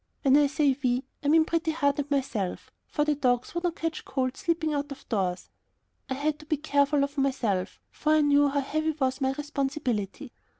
When 0.23 0.35
I 0.35 0.47
say 0.47 0.75
"we," 0.83 1.03
I 1.23 1.27
mean 1.27 1.45
Pretty 1.45 1.69
Heart 1.69 1.99
and 1.99 2.09
myself, 2.09 2.71
for 2.87 3.05
the 3.05 3.13
dogs 3.13 3.53
would 3.53 3.63
not 3.63 3.75
catch 3.75 4.03
cold 4.03 4.35
sleeping 4.35 4.73
out 4.73 4.91
of 4.91 5.07
doors. 5.09 5.51
I 6.09 6.15
had 6.15 6.39
to 6.39 6.47
be 6.47 6.57
careful 6.57 7.03
of 7.03 7.19
myself, 7.19 7.79
for 7.91 8.13
I 8.13 8.21
knew 8.21 8.47
how 8.49 8.61
heavy 8.61 8.93
was 8.93 9.21
my 9.21 9.33
responsibility. 9.33 10.31